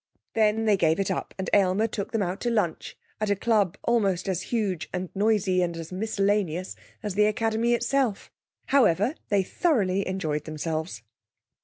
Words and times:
Then 0.33 0.65
they 0.65 0.77
gave 0.77 0.99
it 0.99 1.11
up, 1.11 1.35
and 1.37 1.47
Aylmer 1.53 1.85
took 1.85 2.11
them 2.11 2.23
out 2.23 2.39
to 2.41 2.49
lunch 2.49 2.97
at 3.19 3.29
a 3.29 3.35
club 3.35 3.77
almost 3.83 4.27
as 4.27 4.41
huge 4.49 4.89
and 4.91 5.09
noisy 5.13 5.61
and 5.61 5.77
as 5.77 5.91
miscellaneous 5.91 6.75
as 7.03 7.13
the 7.13 7.25
Academy 7.25 7.75
itself. 7.75 8.31
However, 8.69 9.13
they 9.29 9.43
thoroughly 9.43 10.07
enjoyed 10.07 10.45
themselves. 10.45 11.03